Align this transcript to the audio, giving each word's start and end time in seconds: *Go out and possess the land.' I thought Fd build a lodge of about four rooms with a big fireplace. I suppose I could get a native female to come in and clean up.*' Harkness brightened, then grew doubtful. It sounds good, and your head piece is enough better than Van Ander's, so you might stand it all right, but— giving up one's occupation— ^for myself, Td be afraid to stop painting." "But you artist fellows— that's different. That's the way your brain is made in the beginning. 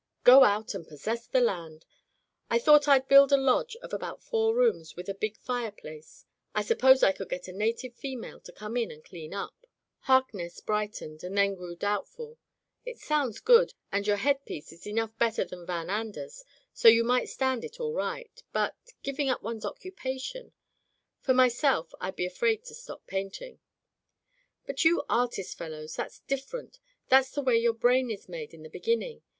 *Go 0.23 0.43
out 0.43 0.73
and 0.73 0.87
possess 0.87 1.27
the 1.27 1.41
land.' 1.41 1.85
I 2.49 2.57
thought 2.57 2.85
Fd 2.85 3.07
build 3.07 3.31
a 3.31 3.37
lodge 3.37 3.75
of 3.83 3.93
about 3.93 4.23
four 4.23 4.55
rooms 4.55 4.95
with 4.95 5.07
a 5.09 5.13
big 5.13 5.37
fireplace. 5.37 6.25
I 6.55 6.63
suppose 6.63 7.03
I 7.03 7.11
could 7.11 7.29
get 7.29 7.47
a 7.47 7.53
native 7.53 7.93
female 7.93 8.39
to 8.39 8.51
come 8.51 8.75
in 8.77 8.89
and 8.89 9.03
clean 9.05 9.31
up.*' 9.31 9.67
Harkness 9.99 10.59
brightened, 10.59 11.19
then 11.19 11.53
grew 11.53 11.75
doubtful. 11.75 12.39
It 12.83 12.97
sounds 12.97 13.39
good, 13.39 13.75
and 13.91 14.07
your 14.07 14.15
head 14.15 14.43
piece 14.43 14.73
is 14.73 14.87
enough 14.87 15.15
better 15.19 15.45
than 15.45 15.67
Van 15.67 15.91
Ander's, 15.91 16.43
so 16.73 16.87
you 16.87 17.03
might 17.03 17.29
stand 17.29 17.63
it 17.63 17.79
all 17.79 17.93
right, 17.93 18.41
but— 18.51 18.75
giving 19.03 19.29
up 19.29 19.43
one's 19.43 19.65
occupation— 19.67 20.51
^for 21.23 21.35
myself, 21.35 21.93
Td 22.01 22.15
be 22.15 22.25
afraid 22.25 22.63
to 22.65 22.73
stop 22.73 23.05
painting." 23.05 23.59
"But 24.65 24.83
you 24.83 25.03
artist 25.07 25.59
fellows— 25.59 25.95
that's 25.95 26.21
different. 26.21 26.79
That's 27.09 27.29
the 27.29 27.43
way 27.43 27.57
your 27.57 27.73
brain 27.73 28.09
is 28.09 28.27
made 28.27 28.51
in 28.55 28.63
the 28.63 28.67
beginning. 28.69 29.21